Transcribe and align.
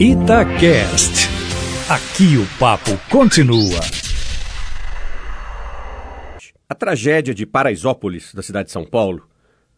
Itacast. 0.00 1.28
Aqui 1.88 2.36
o 2.36 2.58
papo 2.58 2.90
continua. 3.08 3.78
A 6.68 6.74
tragédia 6.74 7.32
de 7.32 7.46
Paraisópolis, 7.46 8.34
da 8.34 8.42
cidade 8.42 8.66
de 8.66 8.72
São 8.72 8.84
Paulo, 8.84 9.28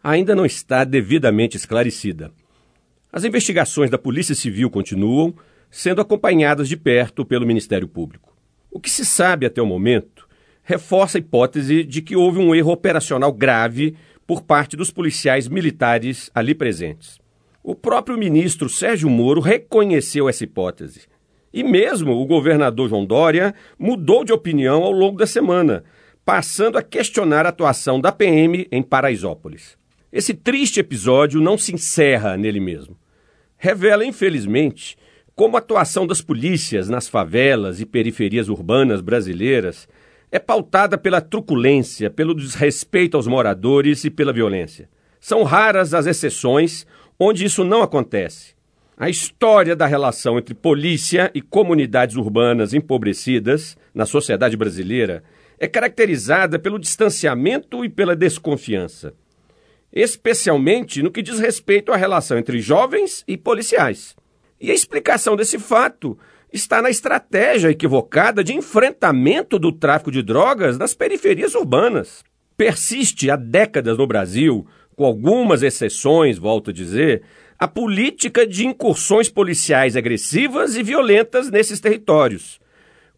ainda 0.02 0.34
não 0.34 0.46
está 0.46 0.84
devidamente 0.84 1.58
esclarecida. 1.58 2.32
As 3.12 3.24
investigações 3.24 3.90
da 3.90 3.98
Polícia 3.98 4.34
Civil 4.34 4.70
continuam, 4.70 5.34
sendo 5.70 6.00
acompanhadas 6.00 6.66
de 6.66 6.78
perto 6.78 7.22
pelo 7.22 7.46
Ministério 7.46 7.86
Público. 7.86 8.34
O 8.70 8.80
que 8.80 8.88
se 8.88 9.04
sabe 9.04 9.44
até 9.44 9.60
o 9.60 9.66
momento 9.66 10.26
reforça 10.62 11.18
a 11.18 11.20
hipótese 11.20 11.84
de 11.84 12.00
que 12.00 12.16
houve 12.16 12.38
um 12.38 12.54
erro 12.54 12.72
operacional 12.72 13.34
grave 13.34 13.94
por 14.26 14.40
parte 14.40 14.78
dos 14.78 14.90
policiais 14.90 15.46
militares 15.46 16.30
ali 16.34 16.54
presentes. 16.54 17.20
O 17.68 17.74
próprio 17.74 18.16
ministro 18.16 18.68
Sérgio 18.68 19.10
Moro 19.10 19.40
reconheceu 19.40 20.28
essa 20.28 20.44
hipótese. 20.44 21.00
E 21.52 21.64
mesmo 21.64 22.12
o 22.12 22.24
governador 22.24 22.88
João 22.88 23.04
Dória 23.04 23.52
mudou 23.76 24.24
de 24.24 24.32
opinião 24.32 24.84
ao 24.84 24.92
longo 24.92 25.18
da 25.18 25.26
semana, 25.26 25.82
passando 26.24 26.78
a 26.78 26.82
questionar 26.82 27.44
a 27.44 27.48
atuação 27.48 28.00
da 28.00 28.12
PM 28.12 28.68
em 28.70 28.84
Paraisópolis. 28.84 29.76
Esse 30.12 30.32
triste 30.32 30.78
episódio 30.78 31.40
não 31.40 31.58
se 31.58 31.74
encerra 31.74 32.36
nele 32.36 32.60
mesmo. 32.60 32.96
Revela, 33.56 34.04
infelizmente, 34.04 34.96
como 35.34 35.56
a 35.56 35.58
atuação 35.58 36.06
das 36.06 36.20
polícias 36.20 36.88
nas 36.88 37.08
favelas 37.08 37.80
e 37.80 37.84
periferias 37.84 38.48
urbanas 38.48 39.00
brasileiras 39.00 39.88
é 40.30 40.38
pautada 40.38 40.96
pela 40.96 41.20
truculência, 41.20 42.10
pelo 42.10 42.32
desrespeito 42.32 43.16
aos 43.16 43.26
moradores 43.26 44.04
e 44.04 44.10
pela 44.10 44.32
violência. 44.32 44.88
São 45.18 45.42
raras 45.42 45.92
as 45.92 46.06
exceções 46.06 46.86
onde 47.18 47.44
isso 47.44 47.64
não 47.64 47.82
acontece. 47.82 48.54
A 48.96 49.10
história 49.10 49.76
da 49.76 49.86
relação 49.86 50.38
entre 50.38 50.54
polícia 50.54 51.30
e 51.34 51.42
comunidades 51.42 52.16
urbanas 52.16 52.72
empobrecidas 52.72 53.76
na 53.94 54.06
sociedade 54.06 54.56
brasileira 54.56 55.22
é 55.58 55.66
caracterizada 55.66 56.58
pelo 56.58 56.78
distanciamento 56.78 57.84
e 57.84 57.88
pela 57.88 58.16
desconfiança, 58.16 59.14
especialmente 59.92 61.02
no 61.02 61.10
que 61.10 61.22
diz 61.22 61.38
respeito 61.38 61.92
à 61.92 61.96
relação 61.96 62.38
entre 62.38 62.58
jovens 62.60 63.22
e 63.28 63.36
policiais. 63.36 64.16
E 64.58 64.70
a 64.70 64.74
explicação 64.74 65.36
desse 65.36 65.58
fato 65.58 66.18
está 66.52 66.80
na 66.80 66.88
estratégia 66.88 67.68
equivocada 67.68 68.42
de 68.42 68.54
enfrentamento 68.54 69.58
do 69.58 69.72
tráfico 69.72 70.10
de 70.10 70.22
drogas 70.22 70.78
nas 70.78 70.94
periferias 70.94 71.54
urbanas. 71.54 72.24
Persiste 72.56 73.30
há 73.30 73.36
décadas 73.36 73.98
no 73.98 74.06
Brasil, 74.06 74.66
com 74.94 75.04
algumas 75.04 75.62
exceções, 75.62 76.38
volto 76.38 76.70
a 76.70 76.72
dizer, 76.72 77.22
a 77.58 77.68
política 77.68 78.46
de 78.46 78.66
incursões 78.66 79.28
policiais 79.28 79.96
agressivas 79.96 80.76
e 80.76 80.82
violentas 80.82 81.50
nesses 81.50 81.80
territórios, 81.80 82.60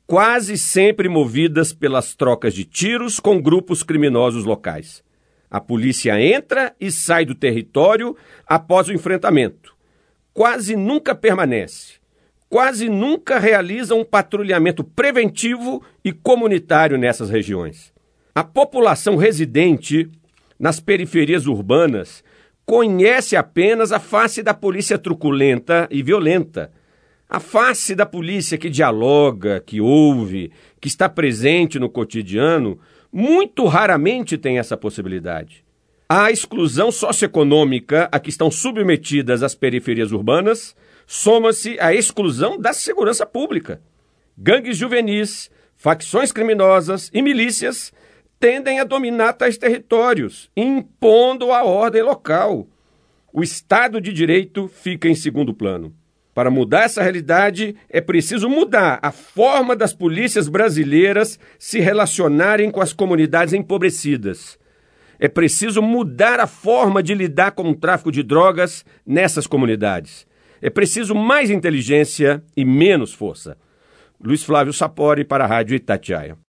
quase 0.06 0.56
sempre 0.56 1.08
movidas 1.08 1.72
pelas 1.72 2.14
trocas 2.14 2.54
de 2.54 2.64
tiros 2.64 3.20
com 3.20 3.40
grupos 3.40 3.82
criminosos 3.82 4.44
locais. 4.44 5.02
A 5.50 5.60
polícia 5.60 6.20
entra 6.20 6.74
e 6.80 6.90
sai 6.90 7.24
do 7.24 7.34
território 7.34 8.16
após 8.46 8.88
o 8.88 8.92
enfrentamento. 8.92 9.74
Quase 10.34 10.76
nunca 10.76 11.14
permanece 11.14 11.98
quase 12.48 12.88
nunca 12.88 13.38
realiza 13.38 13.94
um 13.94 14.04
patrulhamento 14.04 14.82
preventivo 14.82 15.82
e 16.04 16.12
comunitário 16.12 16.96
nessas 16.96 17.28
regiões. 17.28 17.92
A 18.34 18.44
população 18.44 19.16
residente 19.16 20.10
nas 20.58 20.80
periferias 20.80 21.46
urbanas 21.46 22.22
conhece 22.64 23.34
apenas 23.36 23.92
a 23.92 23.98
face 23.98 24.42
da 24.42 24.52
polícia 24.52 24.98
truculenta 24.98 25.88
e 25.90 26.02
violenta. 26.02 26.70
A 27.28 27.40
face 27.40 27.94
da 27.94 28.06
polícia 28.06 28.58
que 28.58 28.70
dialoga, 28.70 29.60
que 29.60 29.80
ouve, 29.80 30.50
que 30.80 30.88
está 30.88 31.08
presente 31.08 31.78
no 31.78 31.88
cotidiano, 31.88 32.78
muito 33.12 33.66
raramente 33.66 34.36
tem 34.36 34.58
essa 34.58 34.76
possibilidade. 34.76 35.64
A 36.08 36.30
exclusão 36.30 36.90
socioeconômica 36.90 38.08
a 38.10 38.18
que 38.18 38.30
estão 38.30 38.50
submetidas 38.50 39.42
as 39.42 39.54
periferias 39.54 40.10
urbanas 40.10 40.74
soma-se 41.06 41.78
à 41.80 41.94
exclusão 41.94 42.58
da 42.58 42.72
segurança 42.72 43.26
pública. 43.26 43.80
Gangues 44.36 44.76
juvenis, 44.76 45.50
facções 45.76 46.32
criminosas 46.32 47.10
e 47.12 47.20
milícias 47.20 47.92
tendem 48.40 48.80
a 48.80 48.84
dominar 48.84 49.32
tais 49.32 49.58
territórios, 49.58 50.50
impondo 50.56 51.52
a 51.52 51.64
ordem 51.64 52.02
local. 52.02 52.66
O 53.32 53.42
Estado 53.42 54.00
de 54.00 54.12
Direito 54.12 54.68
fica 54.68 55.08
em 55.08 55.14
segundo 55.14 55.52
plano. 55.52 55.94
Para 56.32 56.52
mudar 56.52 56.84
essa 56.84 57.02
realidade, 57.02 57.74
é 57.90 58.00
preciso 58.00 58.48
mudar 58.48 59.00
a 59.02 59.10
forma 59.10 59.74
das 59.74 59.92
polícias 59.92 60.46
brasileiras 60.48 61.38
se 61.58 61.80
relacionarem 61.80 62.70
com 62.70 62.80
as 62.80 62.92
comunidades 62.92 63.52
empobrecidas. 63.52 64.56
É 65.18 65.26
preciso 65.26 65.82
mudar 65.82 66.38
a 66.38 66.46
forma 66.46 67.02
de 67.02 67.12
lidar 67.12 67.50
com 67.50 67.68
o 67.68 67.74
tráfico 67.74 68.12
de 68.12 68.22
drogas 68.22 68.84
nessas 69.04 69.48
comunidades. 69.48 70.28
É 70.62 70.70
preciso 70.70 71.12
mais 71.12 71.50
inteligência 71.50 72.40
e 72.56 72.64
menos 72.64 73.12
força. 73.12 73.58
Luiz 74.22 74.44
Flávio 74.44 74.72
Sapori 74.72 75.24
para 75.24 75.42
a 75.42 75.46
Rádio 75.48 75.74
Itatiaia. 75.74 76.38